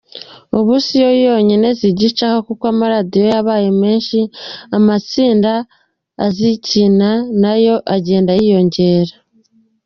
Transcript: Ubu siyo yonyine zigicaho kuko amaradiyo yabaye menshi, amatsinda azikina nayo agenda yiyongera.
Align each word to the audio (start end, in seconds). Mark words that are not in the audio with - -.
Ubu 0.57 0.73
siyo 0.85 1.09
yonyine 1.25 1.67
zigicaho 1.79 2.37
kuko 2.47 2.63
amaradiyo 2.73 3.25
yabaye 3.33 3.69
menshi, 3.81 4.19
amatsinda 4.77 5.53
azikina 6.25 7.09
nayo 7.41 7.75
agenda 7.95 8.31
yiyongera. 8.39 9.13